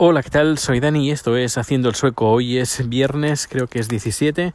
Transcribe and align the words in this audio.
Hola, 0.00 0.22
¿qué 0.22 0.30
tal? 0.30 0.58
Soy 0.58 0.78
Dani 0.78 1.08
y 1.08 1.10
esto 1.10 1.36
es 1.36 1.58
Haciendo 1.58 1.88
el 1.88 1.96
Sueco. 1.96 2.30
Hoy 2.30 2.58
es 2.58 2.88
viernes, 2.88 3.48
creo 3.50 3.66
que 3.66 3.80
es 3.80 3.88
17. 3.88 4.52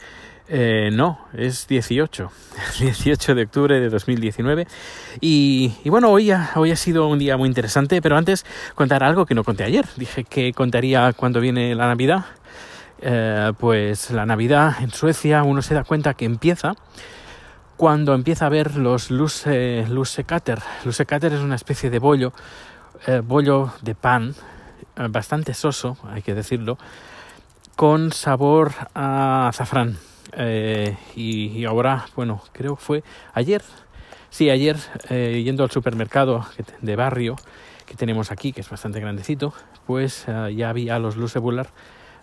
Eh, 0.48 0.90
no, 0.94 1.20
es 1.34 1.68
18. 1.68 2.32
18 2.80 3.36
de 3.36 3.44
octubre 3.44 3.82
de 3.82 3.90
2019. 3.90 4.68
Y, 5.20 5.76
y 5.84 5.90
bueno, 5.90 6.12
hoy 6.12 6.32
ha, 6.32 6.52
hoy 6.56 6.72
ha 6.72 6.78
sido 6.78 7.10
un 7.10 7.20
día 7.20 7.36
muy 7.36 7.50
interesante, 7.50 8.02
pero 8.02 8.16
antes 8.16 8.46
contar 8.74 9.04
algo 9.04 9.26
que 9.26 9.36
no 9.36 9.44
conté 9.44 9.66
ayer. 9.66 9.86
Dije 9.98 10.24
que 10.24 10.54
contaría 10.54 11.12
cuando 11.12 11.42
viene 11.42 11.76
la 11.76 11.88
Navidad. 11.88 12.24
Eh, 13.02 13.52
pues 13.60 14.12
la 14.12 14.26
Navidad 14.26 14.76
en 14.80 14.92
Suecia 14.92 15.44
uno 15.44 15.62
se 15.62 15.74
da 15.74 15.84
cuenta 15.84 16.14
que 16.14 16.24
empieza 16.24 16.72
cuando 17.76 18.14
empieza 18.14 18.46
a 18.46 18.50
ver 18.50 18.78
los 18.78 19.12
Luse, 19.12 19.88
Lusekater. 19.90 20.60
Lusekater 20.86 21.34
es 21.34 21.42
una 21.42 21.56
especie 21.56 21.90
de 21.90 22.00
bollo, 22.00 22.32
eh, 23.08 23.22
bollo 23.22 23.74
de 23.82 23.94
pan 23.94 24.34
bastante 25.10 25.54
soso, 25.54 25.98
hay 26.04 26.22
que 26.22 26.34
decirlo, 26.34 26.78
con 27.76 28.12
sabor 28.12 28.72
a 28.94 29.48
azafrán. 29.48 29.98
Eh, 30.36 30.98
y, 31.16 31.66
ahora, 31.66 32.06
bueno, 32.16 32.42
creo 32.52 32.76
que 32.76 32.82
fue 32.82 33.04
ayer, 33.34 33.62
sí, 34.30 34.50
ayer, 34.50 34.78
eh, 35.10 35.42
yendo 35.44 35.64
al 35.64 35.72
supermercado 35.72 36.46
de 36.82 36.96
barrio 36.96 37.36
que 37.86 37.96
tenemos 37.96 38.32
aquí, 38.32 38.54
que 38.54 38.62
es 38.62 38.70
bastante 38.70 39.00
grandecito, 39.00 39.54
pues 39.86 40.26
uh, 40.28 40.48
ya 40.48 40.70
había 40.70 41.00
los 41.00 41.18
Lusebular, 41.18 41.68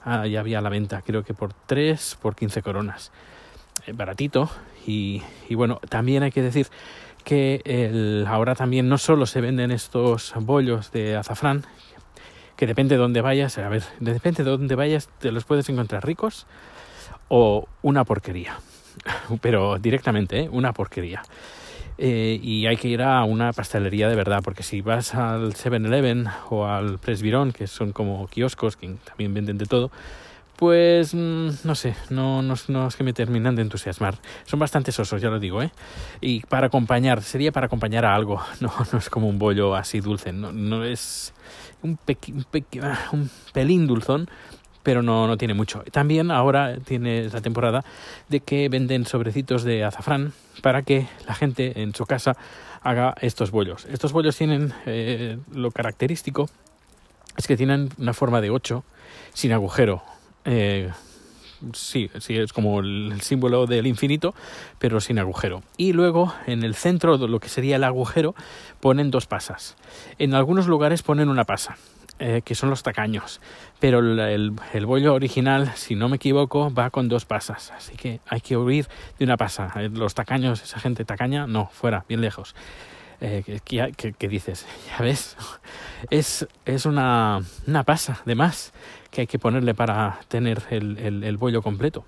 uh, 0.07 0.25
ya 0.25 0.41
había 0.41 0.61
la 0.61 0.71
venta, 0.71 1.03
creo 1.03 1.23
que 1.23 1.35
por 1.35 1.53
3, 1.53 2.19
por 2.21 2.35
15 2.35 2.63
coronas. 2.63 3.13
Eh, 3.87 3.93
baratito. 3.93 4.51
Y, 4.87 5.23
bueno, 5.51 5.79
también 5.89 6.23
hay 6.23 6.33
que 6.33 6.43
decir 6.43 6.67
que 7.23 8.25
ahora 8.27 8.55
también 8.55 8.89
no 8.89 8.99
solo 8.99 9.27
se 9.27 9.41
venden 9.41 9.71
estos 9.71 10.33
bollos 10.37 10.91
de 10.91 11.17
azafrán, 11.17 11.65
que 12.61 12.67
depende 12.67 12.97
de 12.97 13.01
dónde 13.01 13.23
vayas, 13.23 13.57
a 13.57 13.71
ver, 13.71 13.83
depende 14.01 14.45
de 14.45 14.51
dónde 14.51 14.75
vayas, 14.75 15.09
te 15.19 15.33
los 15.33 15.45
puedes 15.45 15.67
encontrar 15.71 16.05
ricos 16.05 16.47
o 17.29 17.67
una 17.81 18.05
porquería. 18.05 18.59
Pero 19.41 19.79
directamente, 19.79 20.41
¿eh? 20.41 20.49
una 20.53 20.75
porquería. 20.75 21.23
Eh, 21.97 22.39
y 22.43 22.67
hay 22.67 22.77
que 22.77 22.89
ir 22.89 23.01
a 23.01 23.25
una 23.25 23.55
pastelería 23.55 24.11
de 24.11 24.15
verdad, 24.15 24.43
porque 24.45 24.63
si 24.63 24.83
vas 24.83 25.15
al 25.15 25.55
7-Eleven 25.55 26.29
o 26.51 26.67
al 26.67 26.99
Presbirón, 26.99 27.53
que 27.53 27.67
son 27.67 27.93
como 27.93 28.27
kioscos 28.27 28.77
que 28.77 28.95
también 29.07 29.33
venden 29.33 29.57
de 29.57 29.65
todo, 29.65 29.91
pues 30.57 31.15
mmm, 31.15 31.49
no 31.65 31.75
sé, 31.75 31.97
no, 32.11 32.43
no, 32.43 32.57
no, 32.69 32.89
es 32.89 32.95
que 32.95 33.05
me 33.05 33.15
terminan 33.15 33.57
de 33.57 33.63
entusiasmar. 33.63 34.19
Son 34.45 34.61
bastante 34.61 34.93
sosos, 34.93 35.23
ya 35.23 35.31
lo 35.31 35.39
digo, 35.39 35.63
¿eh? 35.63 35.71
Y 36.21 36.41
para 36.41 36.67
acompañar, 36.67 37.23
sería 37.23 37.53
para 37.53 37.69
acompañar 37.69 38.05
a 38.05 38.15
algo, 38.15 38.43
no, 38.61 38.71
no 38.93 38.99
es 38.99 39.09
como 39.09 39.31
un 39.31 39.39
bollo 39.39 39.75
así 39.75 40.01
dulce, 40.01 40.35
no, 40.35 40.53
no 40.53 40.85
es 40.85 41.33
un, 41.83 41.91
un, 41.91 42.45
pequ 42.45 42.81
un 43.13 43.31
pelín 43.53 43.87
dulzón, 43.87 44.29
pero 44.83 45.03
no, 45.03 45.27
no 45.27 45.37
tiene 45.37 45.55
mucho. 45.55 45.83
También 45.93 46.31
ahora 46.31 46.79
tiene 46.79 47.29
la 47.29 47.41
temporada 47.41 47.85
de 48.29 48.41
que 48.41 48.69
venden 48.69 49.07
sobrecitos 49.07 49.63
de 49.65 49.85
azafrán 49.85 50.33
para 50.63 50.83
que 50.83 51.07
la 51.27 51.35
gente 51.35 51.83
en 51.83 51.95
su 51.95 52.07
casa 52.07 52.37
haga 52.83 53.15
estos 53.21 53.51
bollos. 53.51 53.87
Estos 53.87 54.13
bollos 54.13 54.37
tienen 54.37 54.73
eh, 54.87 55.39
lo 55.53 55.71
característico 55.71 56.49
es 57.37 57.47
que 57.47 57.57
tienen 57.57 57.91
una 57.99 58.15
forma 58.15 58.41
de 58.41 58.51
8 58.51 58.85
sin 59.33 59.53
agujero. 59.53 60.03
Eh, 60.45 60.91
sí, 61.73 62.11
sí, 62.19 62.37
es 62.37 62.53
como 62.53 62.81
el, 62.81 63.21
símbolo 63.23 63.67
del 63.67 63.87
infinito, 63.87 64.35
pero 64.79 65.01
sin 65.01 65.19
agujero. 65.19 65.63
Y 65.77 65.93
luego 65.93 66.35
en 66.47 66.63
el 66.63 66.75
centro 66.75 67.19
de 67.19 67.29
lo 67.29 67.41
que 67.41 67.49
sería 67.49 67.77
el 67.77 67.85
agujero 67.85 68.35
ponen 68.81 69.11
dos 69.11 69.27
pasas. 69.27 69.77
En 70.19 70.35
algunos 70.35 70.67
lugares 70.67 71.03
ponen 71.03 71.29
una 71.29 71.45
pasa. 71.45 71.77
Eh, 72.23 72.43
que 72.45 72.55
son 72.55 72.69
los 72.69 72.83
tacaños. 72.83 73.41
Pero 73.79 74.01
el, 74.01 74.53
bollo 74.85 75.15
original, 75.15 75.73
si 75.75 75.95
no 75.95 76.11
me 76.11 76.17
equivoco, 76.17 76.71
va 76.71 76.91
con 76.91 77.09
dos 77.09 77.25
pasas. 77.25 77.71
Así 77.71 77.97
que 77.97 78.21
hay 78.29 78.43
que 78.43 78.59
huir 78.59 78.89
de 79.19 79.25
una 79.25 79.39
pasa. 79.39 79.73
Eh, 79.77 79.89
los 79.89 80.15
tacaños, 80.15 80.63
esa 80.63 80.79
gente 80.79 81.07
tacaña, 81.07 81.47
no, 81.47 81.71
fuera, 81.73 82.05
bien 82.11 82.21
lejos. 82.21 82.55
Eh, 83.21 83.61
¿qué, 83.65 83.93
qué, 83.97 84.13
qué, 84.13 84.29
dices? 84.29 84.67
Ya 84.89 85.05
ves, 85.05 85.37
es, 86.11 86.47
es 86.65 86.87
una, 86.87 87.41
una, 87.67 87.85
pasa 87.85 88.23
de 88.25 88.35
más 88.35 88.73
que 89.11 89.23
hay 89.23 89.27
que 89.27 89.39
ponerle 89.39 89.75
para 89.75 90.21
tener 90.29 90.63
el, 90.71 91.23
el, 91.25 91.37
bollo 91.37 91.63
completo. 91.63 92.05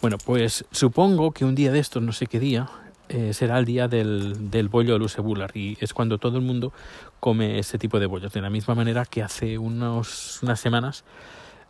Bueno, 0.00 0.16
pues 0.24 0.64
supongo 0.70 1.32
que 1.32 1.44
un 1.44 1.54
día 1.54 1.72
de 1.72 1.80
estos, 1.80 2.02
no 2.02 2.12
sé 2.12 2.26
qué 2.26 2.38
día, 2.38 2.68
eh, 3.08 3.32
será 3.32 3.58
el 3.58 3.64
día 3.64 3.88
del, 3.88 4.50
del 4.50 4.68
bollo 4.68 4.98
lusebular 4.98 5.50
y 5.56 5.76
es 5.80 5.92
cuando 5.92 6.18
todo 6.18 6.36
el 6.38 6.44
mundo 6.44 6.72
come 7.20 7.58
ese 7.58 7.78
tipo 7.78 7.98
de 7.98 8.06
bollos. 8.06 8.32
De 8.32 8.40
la 8.40 8.50
misma 8.50 8.74
manera 8.74 9.04
que 9.04 9.22
hace 9.22 9.58
unos, 9.58 10.42
unas 10.42 10.60
semanas, 10.60 11.04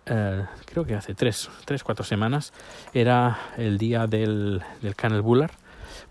eh, 0.07 0.45
creo 0.67 0.85
que 0.85 0.95
hace 0.95 1.15
tres, 1.15 1.49
tres, 1.65 1.83
cuatro 1.83 2.05
semanas, 2.05 2.53
era 2.93 3.39
el 3.57 3.79
día 3.79 4.07
del, 4.07 4.63
del 4.83 4.95
Canelbular. 4.95 5.51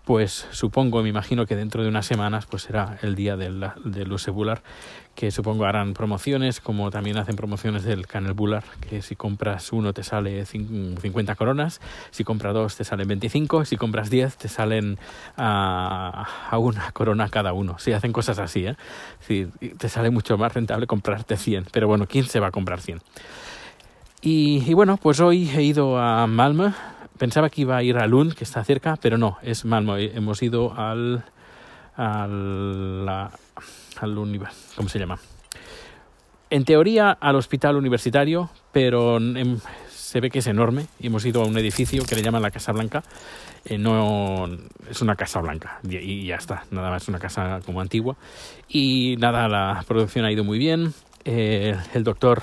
Pues 0.04 0.46
supongo, 0.50 1.02
me 1.02 1.08
imagino 1.08 1.46
que 1.46 1.56
dentro 1.56 1.82
de 1.82 1.88
unas 1.88 2.06
semanas 2.06 2.46
pues 2.46 2.62
será 2.62 2.98
el 3.02 3.14
día 3.14 3.36
del, 3.36 3.64
del 3.84 4.08
Lusebular, 4.08 4.62
que 5.14 5.30
supongo 5.30 5.64
harán 5.64 5.94
promociones, 5.94 6.60
como 6.60 6.90
también 6.90 7.18
hacen 7.18 7.36
promociones 7.36 7.82
del 7.82 8.06
Canelbular, 8.06 8.62
que 8.88 9.02
si 9.02 9.16
compras 9.16 9.72
uno 9.72 9.92
te 9.92 10.04
sale 10.04 10.46
50 10.46 11.34
coronas, 11.34 11.80
si 12.10 12.24
compras 12.24 12.54
dos 12.54 12.76
te 12.76 12.84
salen 12.84 13.08
25, 13.08 13.64
si 13.64 13.76
compras 13.76 14.10
10 14.10 14.36
te 14.36 14.48
salen 14.48 14.98
a, 15.36 16.26
a 16.50 16.58
una 16.58 16.92
corona 16.92 17.28
cada 17.28 17.52
uno. 17.52 17.78
Si 17.78 17.92
hacen 17.92 18.12
cosas 18.12 18.38
así, 18.38 18.66
¿eh? 18.66 18.76
Sí, 19.20 19.48
te 19.76 19.88
sale 19.88 20.10
mucho 20.10 20.38
más 20.38 20.54
rentable 20.54 20.86
comprarte 20.86 21.36
100, 21.36 21.66
pero 21.72 21.88
bueno, 21.88 22.06
¿quién 22.06 22.26
se 22.26 22.38
va 22.40 22.46
a 22.46 22.50
comprar 22.52 22.80
100? 22.80 23.00
Y, 24.20 24.62
y 24.66 24.74
bueno, 24.74 24.96
pues 24.96 25.20
hoy 25.20 25.48
he 25.50 25.62
ido 25.62 25.98
a 25.98 26.26
Malmö, 26.26 26.72
pensaba 27.18 27.50
que 27.50 27.62
iba 27.62 27.76
a 27.76 27.82
ir 27.82 27.96
a 27.98 28.06
Lund, 28.06 28.34
que 28.34 28.44
está 28.44 28.64
cerca, 28.64 28.96
pero 28.96 29.18
no, 29.18 29.38
es 29.42 29.64
Malmo. 29.64 29.96
Hemos 29.96 30.42
ido 30.42 30.74
al. 30.76 31.24
al. 31.96 33.08
Al 33.08 34.14
¿Cómo 34.76 34.88
se 34.88 34.98
llama? 34.98 35.18
En 36.50 36.64
teoría 36.64 37.10
al 37.10 37.36
hospital 37.36 37.76
universitario, 37.76 38.48
pero 38.72 39.16
en, 39.16 39.60
se 39.90 40.20
ve 40.20 40.30
que 40.30 40.38
es 40.38 40.46
enorme. 40.46 40.86
Y 41.00 41.08
hemos 41.08 41.26
ido 41.26 41.42
a 41.42 41.46
un 41.46 41.58
edificio 41.58 42.04
que 42.04 42.14
le 42.14 42.22
llaman 42.22 42.42
la 42.42 42.50
Casa 42.50 42.72
Blanca. 42.72 43.02
Eh, 43.64 43.76
no 43.76 44.48
es 44.90 45.02
una 45.02 45.14
casa 45.14 45.40
blanca 45.40 45.80
y, 45.86 46.26
ya 46.26 46.36
está, 46.36 46.64
nada 46.70 46.90
más, 46.90 47.06
una 47.08 47.18
casa 47.18 47.60
como 47.66 47.80
antigua. 47.80 48.16
Y 48.68 49.16
nada, 49.18 49.48
la 49.48 49.84
producción 49.86 50.24
ha 50.24 50.32
ido 50.32 50.44
muy 50.44 50.58
bien. 50.58 50.94
Eh, 51.24 51.76
el 51.92 52.04
doctor, 52.04 52.42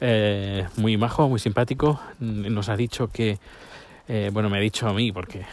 eh, 0.00 0.66
muy 0.76 0.96
majo, 0.96 1.28
muy 1.28 1.40
simpático, 1.40 2.00
nos 2.20 2.68
ha 2.68 2.76
dicho 2.76 3.08
que 3.08 3.38
eh, 4.14 4.28
bueno, 4.30 4.50
me 4.50 4.58
ha 4.58 4.60
dicho 4.60 4.86
a 4.86 4.92
mí, 4.92 5.10
porque 5.10 5.46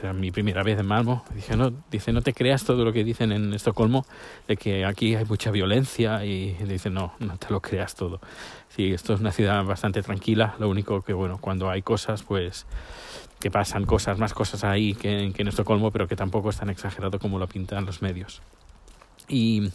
era 0.00 0.12
mi 0.12 0.30
primera 0.30 0.62
vez 0.62 0.78
en 0.78 0.86
Malmo, 0.86 1.24
dije, 1.34 1.56
no, 1.56 1.72
dice, 1.90 2.12
no 2.12 2.22
te 2.22 2.32
creas 2.32 2.62
todo 2.62 2.84
lo 2.84 2.92
que 2.92 3.02
dicen 3.02 3.32
en 3.32 3.52
Estocolmo, 3.52 4.06
de 4.46 4.56
que 4.56 4.84
aquí 4.84 5.16
hay 5.16 5.24
mucha 5.24 5.50
violencia, 5.50 6.24
y 6.24 6.52
dice, 6.52 6.90
no, 6.90 7.14
no 7.18 7.36
te 7.38 7.50
lo 7.50 7.60
creas 7.60 7.96
todo. 7.96 8.20
Sí, 8.68 8.92
esto 8.92 9.14
es 9.14 9.20
una 9.20 9.32
ciudad 9.32 9.64
bastante 9.64 10.00
tranquila, 10.00 10.54
lo 10.60 10.68
único 10.68 11.02
que, 11.02 11.12
bueno, 11.12 11.38
cuando 11.40 11.68
hay 11.68 11.82
cosas, 11.82 12.22
pues, 12.22 12.66
que 13.40 13.50
pasan 13.50 13.84
cosas, 13.84 14.16
más 14.16 14.32
cosas 14.32 14.62
ahí 14.62 14.94
que, 14.94 15.32
que 15.34 15.42
en 15.42 15.48
Estocolmo, 15.48 15.90
pero 15.90 16.06
que 16.06 16.14
tampoco 16.14 16.50
es 16.50 16.56
tan 16.56 16.70
exagerado 16.70 17.18
como 17.18 17.40
lo 17.40 17.48
pintan 17.48 17.84
los 17.84 18.00
medios. 18.00 18.42
Y... 19.28 19.70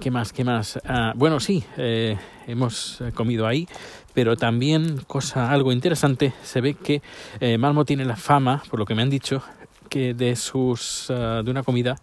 ¿Qué 0.00 0.10
más? 0.10 0.32
¿Qué 0.32 0.42
más? 0.44 0.80
Ah, 0.84 1.12
bueno, 1.14 1.38
sí, 1.38 1.62
eh, 1.76 2.16
hemos 2.46 3.02
comido 3.14 3.46
ahí, 3.46 3.68
pero 4.14 4.36
también, 4.36 4.98
cosa 5.06 5.50
algo 5.50 5.72
interesante, 5.72 6.32
se 6.42 6.60
ve 6.60 6.74
que 6.74 7.02
eh, 7.40 7.56
Malmo 7.56 7.84
tiene 7.84 8.04
la 8.04 8.16
fama, 8.16 8.62
por 8.68 8.80
lo 8.80 8.84
que 8.84 8.94
me 8.94 9.02
han 9.02 9.10
dicho, 9.10 9.42
que 9.88 10.14
de 10.14 10.34
sus 10.36 11.08
uh, 11.10 11.42
de 11.44 11.50
una 11.50 11.62
comida 11.62 11.96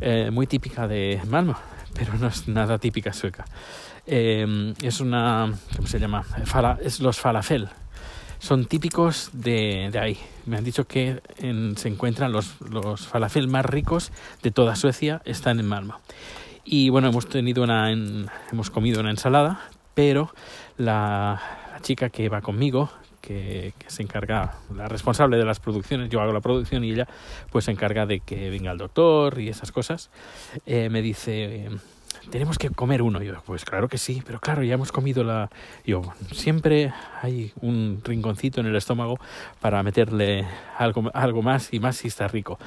eh, 0.00 0.30
muy 0.30 0.46
típica 0.46 0.86
de 0.86 1.20
Malmo, 1.26 1.56
pero 1.94 2.14
no 2.14 2.28
es 2.28 2.46
nada 2.46 2.78
típica 2.78 3.12
sueca. 3.12 3.44
Eh, 4.06 4.74
es 4.82 5.00
una, 5.00 5.52
¿cómo 5.74 5.88
se 5.88 5.98
llama? 5.98 6.22
Fala, 6.22 6.78
es 6.82 7.00
los 7.00 7.18
falafel. 7.18 7.68
Son 8.38 8.66
típicos 8.66 9.30
de, 9.32 9.88
de 9.90 9.98
ahí. 9.98 10.18
Me 10.44 10.58
han 10.58 10.64
dicho 10.64 10.86
que 10.86 11.22
se 11.76 11.88
encuentran 11.88 12.30
los, 12.30 12.60
los 12.60 13.06
falafel 13.06 13.48
más 13.48 13.64
ricos 13.64 14.12
de 14.42 14.50
toda 14.50 14.76
Suecia, 14.76 15.22
están 15.24 15.60
en 15.60 15.66
Malmo. 15.66 15.98
Y 16.64 16.88
bueno, 16.88 17.08
hemos 17.08 17.28
tenido 17.28 17.62
una, 17.62 17.90
en, 17.92 18.26
hemos 18.50 18.70
comido 18.70 19.00
una 19.00 19.10
ensalada, 19.10 19.60
pero 19.94 20.32
la, 20.78 21.40
la 21.72 21.80
chica 21.80 22.08
que 22.08 22.28
va 22.28 22.40
conmigo, 22.40 22.90
que, 23.20 23.74
que, 23.78 23.90
se 23.90 24.02
encarga, 24.02 24.54
la 24.74 24.88
responsable 24.88 25.36
de 25.36 25.44
las 25.44 25.60
producciones, 25.60 26.08
yo 26.10 26.20
hago 26.20 26.32
la 26.32 26.40
producción 26.40 26.84
y 26.84 26.92
ella 26.92 27.06
pues 27.50 27.66
se 27.66 27.70
encarga 27.70 28.06
de 28.06 28.20
que 28.20 28.50
venga 28.50 28.72
el 28.72 28.78
doctor 28.78 29.40
y 29.40 29.48
esas 29.48 29.72
cosas, 29.72 30.10
eh, 30.66 30.88
me 30.88 31.02
dice, 31.02 31.70
tenemos 32.30 32.58
que 32.58 32.70
comer 32.70 33.02
uno. 33.02 33.22
Y 33.22 33.26
yo, 33.26 33.34
pues 33.44 33.64
claro 33.64 33.88
que 33.88 33.98
sí, 33.98 34.22
pero 34.24 34.40
claro, 34.40 34.62
ya 34.62 34.74
hemos 34.74 34.92
comido 34.92 35.24
la... 35.24 35.50
Yo, 35.84 36.02
siempre 36.32 36.92
hay 37.22 37.52
un 37.60 38.00
rinconcito 38.04 38.60
en 38.60 38.66
el 38.66 38.76
estómago 38.76 39.18
para 39.60 39.82
meterle 39.82 40.46
algo, 40.78 41.10
algo 41.14 41.42
más 41.42 41.72
y 41.72 41.80
más 41.80 41.96
si 41.96 42.08
está 42.08 42.28
rico. 42.28 42.58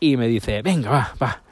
Y 0.00 0.16
me 0.16 0.26
dice, 0.26 0.62
venga, 0.62 0.90
va, 0.90 1.14
va, 1.22 1.42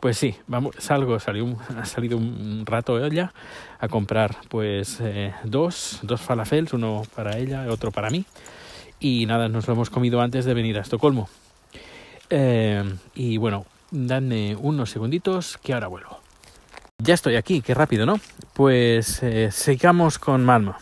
Pues 0.00 0.18
sí, 0.18 0.34
vamos, 0.46 0.74
salgo, 0.78 1.18
salió 1.20 1.56
ha 1.76 1.84
salido 1.84 2.16
un 2.16 2.64
rato 2.66 3.04
ella 3.04 3.32
a 3.78 3.88
comprar 3.88 4.36
pues 4.48 4.98
eh, 5.00 5.34
dos, 5.44 6.00
dos 6.02 6.20
falafels, 6.20 6.72
uno 6.72 7.02
para 7.14 7.38
ella 7.38 7.66
otro 7.70 7.90
para 7.90 8.10
mí. 8.10 8.24
Y 8.98 9.26
nada, 9.26 9.48
nos 9.48 9.66
lo 9.66 9.74
hemos 9.74 9.90
comido 9.90 10.20
antes 10.20 10.44
de 10.44 10.54
venir 10.54 10.78
a 10.78 10.82
Estocolmo. 10.82 11.28
Eh, 12.30 12.82
y 13.14 13.36
bueno, 13.36 13.66
dadme 13.90 14.56
unos 14.56 14.90
segunditos 14.90 15.58
que 15.58 15.74
ahora 15.74 15.88
vuelvo. 15.88 16.20
Ya 16.98 17.14
estoy 17.14 17.36
aquí, 17.36 17.60
qué 17.60 17.74
rápido, 17.74 18.06
¿no? 18.06 18.18
Pues 18.54 19.22
eh, 19.22 19.50
sigamos 19.52 20.18
con 20.18 20.44
Malmo. 20.44 20.76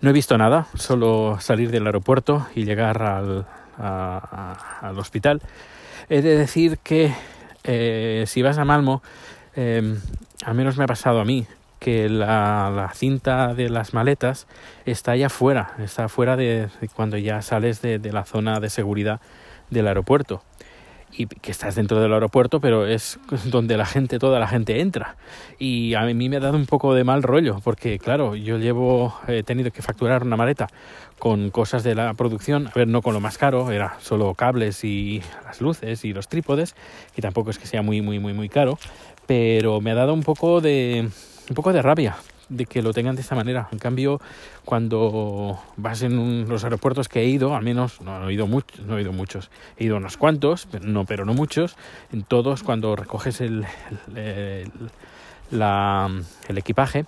No 0.00 0.10
he 0.10 0.12
visto 0.12 0.36
nada, 0.36 0.66
solo 0.74 1.38
salir 1.40 1.70
del 1.70 1.86
aeropuerto 1.86 2.48
y 2.56 2.64
llegar 2.64 3.00
al, 3.00 3.46
al 3.78 4.98
hospital. 4.98 5.40
He 6.08 6.20
de 6.20 6.36
decir 6.36 6.78
que 6.78 7.14
eh, 7.64 8.24
si 8.26 8.42
vas 8.42 8.58
a 8.58 8.64
Malmo, 8.64 9.02
eh, 9.56 9.96
al 10.44 10.54
menos 10.54 10.76
me 10.76 10.84
ha 10.84 10.86
pasado 10.86 11.20
a 11.20 11.24
mí, 11.24 11.46
que 11.78 12.08
la, 12.08 12.90
cinta 12.94 13.54
de 13.54 13.68
las 13.68 13.92
maletas 13.92 14.46
está 14.84 15.12
allá 15.12 15.26
afuera, 15.26 15.74
está 15.78 16.08
fuera 16.08 16.36
de, 16.36 16.68
cuando 16.94 17.18
ya 17.18 17.42
sales 17.42 17.82
de 17.82 17.98
la 18.12 18.24
zona 18.24 18.60
de 18.60 18.70
seguridad 18.70 19.20
del 19.70 19.88
aeropuerto 19.88 20.42
y 21.16 21.26
que 21.26 21.50
estás 21.50 21.74
dentro 21.74 22.00
del 22.00 22.12
aeropuerto, 22.12 22.60
pero 22.60 22.86
es 22.86 23.18
donde 23.46 23.76
la 23.76 23.86
gente, 23.86 24.18
toda 24.18 24.40
la 24.40 24.48
gente 24.48 24.80
entra. 24.80 25.16
Y 25.58 25.94
a 25.94 26.02
mí 26.02 26.28
me 26.28 26.36
ha 26.36 26.40
dado 26.40 26.56
un 26.56 26.66
poco 26.66 26.94
de 26.94 27.04
mal 27.04 27.22
rollo, 27.22 27.58
porque 27.62 27.98
claro, 27.98 28.34
yo 28.34 28.58
llevo, 28.58 29.14
he 29.28 29.42
tenido 29.42 29.70
que 29.70 29.82
facturar 29.82 30.24
una 30.24 30.36
maleta 30.36 30.68
con 31.18 31.50
cosas 31.50 31.84
de 31.84 31.94
la 31.94 32.14
producción, 32.14 32.66
a 32.66 32.72
ver, 32.74 32.88
no 32.88 33.00
con 33.00 33.14
lo 33.14 33.20
más 33.20 33.38
caro, 33.38 33.70
era 33.70 33.96
solo 34.00 34.34
cables 34.34 34.82
y 34.82 35.22
las 35.44 35.60
luces 35.60 36.04
y 36.04 36.12
los 36.12 36.26
trípodes, 36.26 36.74
que 37.14 37.22
tampoco 37.22 37.50
es 37.50 37.58
que 37.58 37.66
sea 37.66 37.82
muy, 37.82 38.00
muy, 38.00 38.18
muy, 38.18 38.32
muy 38.32 38.48
caro, 38.48 38.76
pero 39.26 39.80
me 39.80 39.92
ha 39.92 39.94
dado 39.94 40.14
un 40.14 40.24
poco 40.24 40.60
de, 40.60 41.08
un 41.48 41.54
poco 41.54 41.72
de 41.72 41.80
rabia, 41.80 42.16
de 42.52 42.66
que 42.66 42.82
lo 42.82 42.92
tengan 42.92 43.16
de 43.16 43.22
esta 43.22 43.34
manera. 43.34 43.68
En 43.72 43.78
cambio, 43.78 44.20
cuando 44.64 45.58
vas 45.76 46.02
en 46.02 46.18
un, 46.18 46.46
los 46.48 46.64
aeropuertos 46.64 47.08
que 47.08 47.20
he 47.20 47.26
ido, 47.26 47.54
al 47.54 47.62
menos 47.64 48.00
no 48.00 48.28
he 48.28 48.32
ido 48.32 48.46
muchos, 48.46 48.80
no 48.86 48.98
he 48.98 49.02
ido 49.02 49.12
muchos, 49.12 49.50
he 49.76 49.84
ido 49.84 49.96
unos 49.96 50.16
cuantos, 50.16 50.66
pero 50.70 50.84
no, 50.84 51.04
pero 51.04 51.24
no 51.24 51.34
muchos. 51.34 51.76
En 52.12 52.22
todos, 52.22 52.62
cuando 52.62 52.94
recoges 52.94 53.40
el, 53.40 53.64
el, 54.14 54.68
equipaje, 56.56 57.06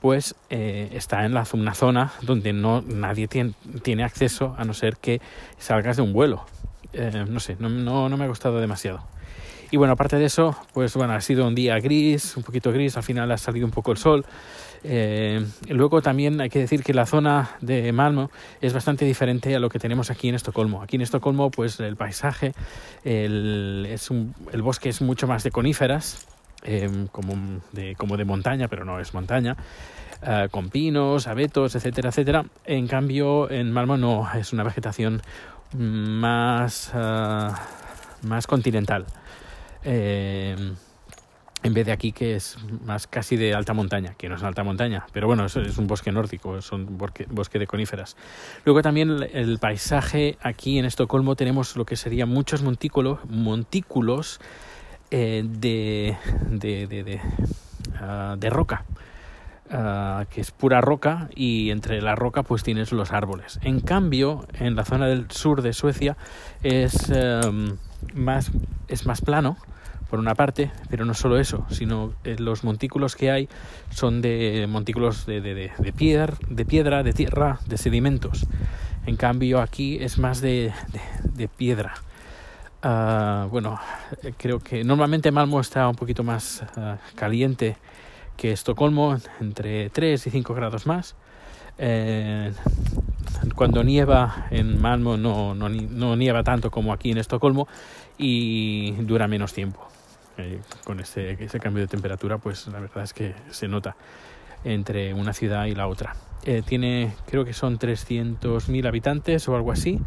pues 0.00 0.36
eh, 0.50 0.90
está 0.92 1.24
en 1.24 1.34
la, 1.34 1.46
una 1.52 1.74
zona 1.74 2.12
donde 2.22 2.52
no 2.52 2.82
nadie 2.82 3.26
tiene, 3.28 3.54
tiene, 3.82 4.04
acceso 4.04 4.54
a 4.58 4.64
no 4.64 4.74
ser 4.74 4.96
que 4.96 5.20
salgas 5.58 5.96
de 5.96 6.02
un 6.02 6.12
vuelo. 6.12 6.46
Eh, 6.92 7.24
no 7.28 7.40
sé, 7.40 7.56
no, 7.58 7.68
no, 7.68 8.08
no 8.08 8.16
me 8.16 8.24
ha 8.24 8.28
gustado 8.28 8.60
demasiado. 8.60 9.15
Y 9.70 9.76
bueno, 9.76 9.94
aparte 9.94 10.16
de 10.16 10.26
eso, 10.26 10.56
pues 10.72 10.94
bueno, 10.94 11.14
ha 11.14 11.20
sido 11.20 11.46
un 11.46 11.54
día 11.54 11.78
gris, 11.80 12.36
un 12.36 12.44
poquito 12.44 12.70
gris, 12.72 12.96
al 12.96 13.02
final 13.02 13.30
ha 13.32 13.36
salido 13.36 13.66
un 13.66 13.72
poco 13.72 13.90
el 13.90 13.98
sol. 13.98 14.24
Eh, 14.84 15.44
luego 15.68 16.00
también 16.00 16.40
hay 16.40 16.48
que 16.48 16.60
decir 16.60 16.84
que 16.84 16.94
la 16.94 17.06
zona 17.06 17.50
de 17.60 17.90
Malmo 17.92 18.30
es 18.60 18.72
bastante 18.72 19.04
diferente 19.04 19.56
a 19.56 19.58
lo 19.58 19.68
que 19.68 19.80
tenemos 19.80 20.10
aquí 20.10 20.28
en 20.28 20.36
Estocolmo. 20.36 20.82
Aquí 20.82 20.96
en 20.96 21.02
Estocolmo, 21.02 21.50
pues 21.50 21.80
el 21.80 21.96
paisaje, 21.96 22.52
el, 23.02 23.86
es 23.90 24.08
el 24.10 24.62
bosque 24.62 24.90
es 24.90 25.02
mucho 25.02 25.26
más 25.26 25.42
de 25.42 25.50
coníferas, 25.50 26.28
eh, 26.62 26.88
como, 27.10 27.60
de, 27.72 27.96
como 27.96 28.16
de 28.16 28.24
montaña, 28.24 28.68
pero 28.68 28.84
no 28.84 29.00
es 29.00 29.14
montaña. 29.14 29.56
Uh, 30.22 30.48
con 30.48 30.70
pinos, 30.70 31.26
abetos, 31.26 31.74
etcétera, 31.74 32.08
etcétera. 32.08 32.46
En 32.64 32.86
cambio, 32.86 33.50
en 33.50 33.70
Malmo 33.70 33.98
no, 33.98 34.26
es 34.34 34.52
una 34.54 34.62
vegetación 34.62 35.20
más, 35.74 36.90
uh, 36.94 37.52
más 38.26 38.46
continental. 38.46 39.04
Eh, 39.88 40.56
en 41.62 41.74
vez 41.74 41.86
de 41.86 41.92
aquí 41.92 42.12
que 42.12 42.36
es 42.36 42.58
más 42.84 43.06
casi 43.06 43.36
de 43.36 43.54
alta 43.54 43.72
montaña, 43.72 44.14
que 44.18 44.28
no 44.28 44.36
es 44.36 44.42
alta 44.42 44.62
montaña, 44.62 45.06
pero 45.12 45.26
bueno, 45.26 45.46
es 45.46 45.56
un 45.56 45.86
bosque 45.86 46.12
nórdico, 46.12 46.58
es 46.58 46.70
un 46.70 46.98
bosque, 46.98 47.58
de 47.58 47.66
coníferas. 47.66 48.16
Luego 48.64 48.82
también 48.82 49.26
el, 49.32 49.58
paisaje 49.58 50.38
aquí 50.42 50.78
en 50.78 50.84
Estocolmo 50.84 51.34
tenemos 51.34 51.76
lo 51.76 51.84
que 51.84 51.96
serían 51.96 52.28
muchos 52.28 52.62
montículos, 52.62 53.20
montículos 53.28 54.40
eh, 55.10 55.44
de, 55.44 56.16
de, 56.50 56.86
de, 56.86 57.04
de, 57.04 57.20
de 58.36 58.50
roca. 58.50 58.84
Uh, 59.68 60.24
que 60.30 60.40
es 60.40 60.52
pura 60.52 60.80
roca 60.80 61.28
y 61.34 61.70
entre 61.70 62.00
la 62.00 62.14
roca 62.14 62.44
pues 62.44 62.62
tienes 62.62 62.92
los 62.92 63.10
árboles. 63.10 63.58
En 63.62 63.80
cambio, 63.80 64.46
en 64.60 64.76
la 64.76 64.84
zona 64.84 65.08
del 65.08 65.28
sur 65.32 65.60
de 65.60 65.72
Suecia 65.72 66.16
es, 66.62 67.10
um, 67.10 67.76
más, 68.14 68.52
es 68.86 69.06
más 69.06 69.22
plano, 69.22 69.56
por 70.08 70.18
una 70.18 70.34
parte, 70.34 70.70
pero 70.88 71.04
no 71.04 71.14
solo 71.14 71.38
eso, 71.38 71.66
sino 71.70 72.14
eh, 72.24 72.36
los 72.38 72.64
montículos 72.64 73.16
que 73.16 73.30
hay 73.30 73.48
son 73.90 74.22
de 74.22 74.66
montículos 74.68 75.26
de, 75.26 75.40
de, 75.40 75.54
de, 75.54 75.92
piedra, 75.92 76.34
de 76.48 76.64
piedra, 76.64 77.02
de 77.02 77.12
tierra, 77.12 77.58
de 77.66 77.76
sedimentos. 77.76 78.46
En 79.06 79.16
cambio 79.16 79.60
aquí 79.60 79.98
es 80.00 80.18
más 80.18 80.40
de, 80.40 80.72
piedra. 81.56 81.94
Uh, 82.84 83.48
bueno, 83.48 83.80
creo 84.36 84.60
que 84.60 84.84
normalmente 84.84 85.30
Malmo 85.32 85.60
está 85.60 85.88
un 85.88 85.96
poquito 85.96 86.22
más 86.22 86.62
uh, 86.76 86.96
caliente 87.16 87.76
que 88.36 88.52
Estocolmo, 88.52 89.16
entre 89.40 89.90
3 89.90 90.26
y 90.26 90.30
5 90.30 90.54
grados 90.54 90.86
más. 90.86 91.16
Eh, 91.78 92.52
cuando 93.54 93.84
nieva 93.84 94.46
en 94.50 94.80
Malmo 94.80 95.16
no, 95.16 95.54
no, 95.54 95.68
no 95.68 96.16
nieva 96.16 96.42
tanto 96.42 96.70
como 96.70 96.92
aquí 96.92 97.10
en 97.10 97.18
Estocolmo 97.18 97.68
y 98.18 98.92
dura 98.92 99.28
menos 99.28 99.52
tiempo 99.52 99.86
eh, 100.38 100.60
con 100.84 101.00
ese, 101.00 101.42
ese, 101.42 101.60
cambio 101.60 101.82
de 101.82 101.88
temperatura, 101.88 102.38
pues 102.38 102.66
la 102.68 102.80
verdad 102.80 103.04
es 103.04 103.12
que 103.12 103.34
se 103.50 103.68
nota 103.68 103.96
entre 104.64 105.14
una 105.14 105.32
ciudad 105.32 105.66
y 105.66 105.74
la 105.74 105.86
otra. 105.86 106.14
Eh, 106.44 106.62
tiene, 106.64 107.14
creo 107.26 107.44
que 107.44 107.52
son 107.52 107.78
300.000 107.78 108.86
habitantes 108.86 109.48
o 109.48 109.56
algo 109.56 109.72
así. 109.72 110.00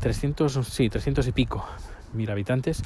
300, 0.00 0.66
sí, 0.66 0.88
300 0.88 1.26
y 1.26 1.32
pico 1.32 1.66
mil 2.12 2.30
habitantes. 2.30 2.82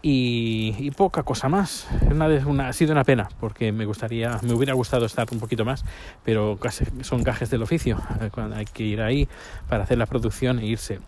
Y, 0.00 0.90
poca 0.92 1.22
cosa 1.22 1.48
más. 1.48 1.88
Una, 2.10 2.26
una, 2.46 2.68
ha 2.68 2.72
sido 2.74 2.92
una 2.92 3.04
pena 3.04 3.28
porque 3.40 3.72
me 3.72 3.86
gustaría, 3.86 4.38
me 4.42 4.52
hubiera 4.52 4.74
gustado 4.74 5.06
estar 5.06 5.26
un 5.32 5.40
poquito 5.40 5.64
más, 5.64 5.84
pero 6.22 6.58
casi 6.58 6.84
son 7.00 7.22
gajes 7.22 7.48
del 7.48 7.62
oficio. 7.62 8.00
Eh, 8.20 8.30
hay 8.54 8.66
que 8.66 8.82
ir 8.82 9.00
ahí 9.00 9.28
para 9.68 9.84
hacer 9.84 9.96
la 9.96 10.06
producción 10.06 10.58
e 10.58 10.66
irse. 10.66 11.00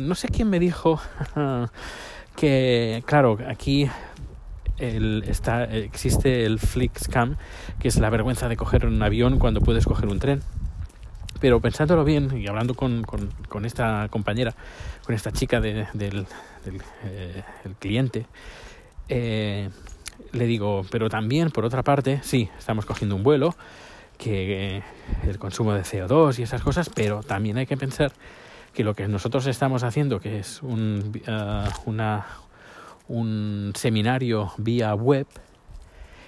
No 0.00 0.14
sé 0.14 0.28
quién 0.28 0.50
me 0.50 0.58
dijo 0.58 1.00
que, 2.36 3.02
claro, 3.06 3.38
aquí 3.48 3.88
el, 4.78 5.24
está, 5.26 5.64
existe 5.64 6.44
el 6.44 6.58
Flixcam, 6.58 7.36
que 7.78 7.88
es 7.88 7.98
la 7.98 8.10
vergüenza 8.10 8.48
de 8.48 8.56
coger 8.56 8.86
un 8.86 9.02
avión 9.02 9.38
cuando 9.38 9.60
puedes 9.60 9.86
coger 9.86 10.08
un 10.08 10.18
tren. 10.18 10.42
Pero 11.40 11.60
pensándolo 11.60 12.04
bien 12.04 12.38
y 12.38 12.46
hablando 12.48 12.74
con, 12.74 13.02
con, 13.02 13.64
esta 13.66 14.08
compañera, 14.08 14.54
con 15.04 15.14
esta 15.14 15.32
chica 15.32 15.60
de, 15.60 15.86
del, 15.92 16.26
eh, 17.04 17.42
cliente, 17.78 18.26
eh, 19.08 19.68
le 20.32 20.46
digo, 20.46 20.86
pero 20.90 21.10
también, 21.10 21.50
por 21.50 21.64
otra 21.64 21.82
parte, 21.82 22.20
sí, 22.22 22.48
estamos 22.58 22.86
cogiendo 22.86 23.16
un 23.16 23.22
vuelo, 23.22 23.54
que 24.16 24.78
eh, 24.78 24.82
el 25.26 25.38
consumo 25.38 25.74
de 25.74 25.82
CO2 25.82 26.38
y 26.38 26.42
esas 26.42 26.62
cosas, 26.62 26.88
pero 26.88 27.22
también 27.22 27.58
hay 27.58 27.66
que 27.66 27.76
pensar 27.76 28.12
que 28.76 28.84
lo 28.84 28.94
que 28.94 29.08
nosotros 29.08 29.46
estamos 29.46 29.82
haciendo, 29.84 30.20
que 30.20 30.38
es 30.38 30.62
un, 30.62 31.22
uh, 31.26 31.90
una, 31.90 32.26
un 33.08 33.72
seminario 33.74 34.52
vía 34.58 34.94
web, 34.94 35.26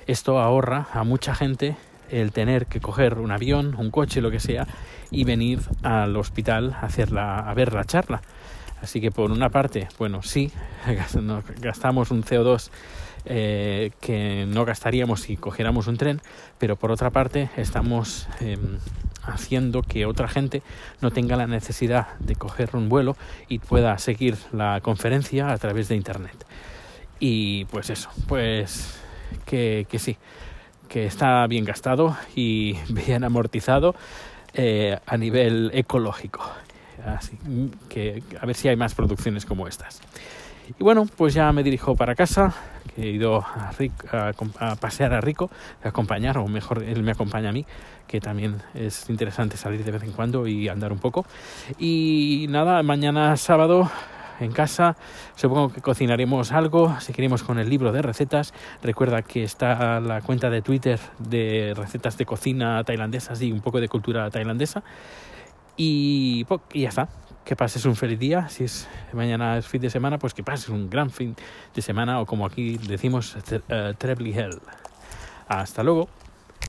esto 0.07 0.41
ahorra 0.41 0.89
a 0.95 1.05
mucha 1.05 1.35
gente 1.35 1.77
el 2.11 2.33
tener 2.33 2.65
que 2.65 2.81
coger 2.81 3.19
un 3.19 3.33
avión, 3.33 3.77
un 3.77 3.91
coche, 3.91 4.23
lo 4.23 4.31
que 4.31 4.41
sea, 4.41 4.67
y 5.11 5.25
venir 5.25 5.61
al 5.83 6.17
hospital 6.17 6.75
a, 6.81 6.87
hacer 6.87 7.13
la, 7.13 7.39
a 7.39 7.53
ver 7.53 7.75
la 7.75 7.85
charla. 7.85 8.23
Así 8.83 9.01
que 9.01 9.11
por 9.11 9.31
una 9.31 9.51
parte, 9.51 9.89
bueno, 9.99 10.23
sí, 10.23 10.53
gastamos 11.61 12.11
un 12.11 12.23
CO2 12.23 12.71
eh, 13.25 13.91
que 14.01 14.47
no 14.47 14.65
gastaríamos 14.65 15.21
si 15.21 15.37
cogiéramos 15.37 15.87
un 15.87 15.97
tren, 15.97 16.21
pero 16.59 16.77
por 16.77 16.91
otra 16.91 17.11
parte 17.11 17.51
estamos 17.57 18.29
eh, 18.41 18.57
haciendo 19.25 19.83
que 19.83 20.07
otra 20.07 20.29
gente 20.29 20.63
no 21.01 21.11
tenga 21.11 21.37
la 21.37 21.47
necesidad 21.47 22.17
de 22.21 22.37
coger 22.37 22.71
un 22.75 22.89
vuelo 22.89 23.17
y 23.49 23.59
pueda 23.59 23.99
seguir 23.99 24.37
la 24.53 24.81
conferencia 24.81 25.51
a 25.51 25.59
través 25.59 25.89
de 25.89 25.97
internet. 25.97 26.47
Y 27.21 27.65
pues 27.67 27.91
eso, 27.91 28.09
pues 28.29 28.99
que, 29.45 29.87
que 29.91 29.99
sí, 29.99 30.17
que 30.89 31.05
está 31.05 31.47
bien 31.47 31.65
gastado 31.65 32.17
y 32.35 32.77
bien 32.89 33.25
amortizado 33.25 33.95
eh, 34.55 34.99
a 35.07 35.17
nivel 35.17 35.71
ecológico. 35.75 36.51
Así 37.07 37.39
que 37.89 38.23
a 38.41 38.47
ver 38.47 38.57
si 38.57 38.69
hay 38.69 38.77
más 38.77 38.95
producciones 38.95 39.47
como 39.47 39.67
estas. 39.69 40.01
Y 40.79 40.83
bueno, 40.83 41.07
pues 41.17 41.33
ya 41.33 41.51
me 41.53 41.63
dirijo 41.63 41.97
para 41.97 42.15
casa, 42.15 42.53
que 42.95 43.03
he 43.03 43.11
ido 43.11 43.43
a, 43.43 44.77
pasear 44.79 45.15
a 45.15 45.21
Rico, 45.21 45.51
a 45.83 45.89
acompañar, 45.89 46.37
o 46.37 46.47
mejor, 46.47 46.83
él 46.83 47.03
me 47.03 47.13
acompaña 47.13 47.49
a 47.49 47.53
mí, 47.53 47.65
que 48.07 48.21
también 48.21 48.61
es 48.75 49.09
interesante 49.09 49.57
salir 49.57 49.83
de 49.83 49.91
vez 49.91 50.03
en 50.03 50.13
cuando 50.13 50.47
y 50.47 50.69
andar 50.69 50.93
un 50.93 50.99
poco. 50.99 51.25
Y 51.79 52.47
nada, 52.51 52.83
mañana 52.83 53.35
sábado 53.39 53.91
en 54.41 54.53
casa. 54.53 54.97
Supongo 55.37 55.73
que 55.73 55.81
cocinaremos 55.81 56.53
algo, 56.53 56.99
seguiremos 57.01 57.43
con 57.43 57.59
el 57.59 57.69
libro 57.69 57.93
de 57.93 58.03
recetas. 58.03 58.53
Recuerda 58.83 59.23
que 59.23 59.43
está 59.43 60.01
la 60.01 60.21
cuenta 60.21 60.51
de 60.51 60.63
Twitter 60.63 60.99
de 61.19 61.73
recetas 61.77 62.19
de 62.19 62.27
cocina 62.27 62.83
tailandesas 62.85 63.41
y 63.43 63.53
un 63.53 63.61
poco 63.61 63.81
de 63.81 63.89
cultura 63.89 64.31
tailandesa. 64.31 64.83
Y, 65.79 66.45
y 66.75 66.83
ya 66.83 66.89
está. 66.91 67.09
Que 67.45 67.57
pases 67.57 67.87
un 67.87 67.97
feliz 67.97 68.19
día. 68.19 68.49
Si 68.51 68.65
es 68.65 68.87
mañana 69.15 69.57
es 69.57 69.67
fin 69.67 69.81
de 69.81 69.89
semana, 69.89 70.19
pues 70.19 70.35
que 70.35 70.43
pases 70.43 70.69
un 70.69 70.91
gran 70.91 71.09
fin 71.09 71.35
de 71.75 71.81
semana 71.81 72.21
o 72.21 72.27
como 72.27 72.45
aquí 72.45 72.77
decimos, 72.77 73.35
uh, 73.37 73.95
Trebly 73.97 74.39
Hell. 74.39 74.61
Hasta 75.47 75.83
luego. 75.83 76.11